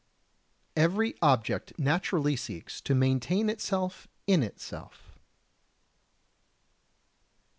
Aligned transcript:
Every 0.75 1.13
object 1.21 1.73
naturally 1.77 2.35
seeks 2.35 2.81
to 2.81 2.95
maintain 2.95 3.51
itself 3.51 4.07
in 4.25 4.41
itself. 4.41 5.19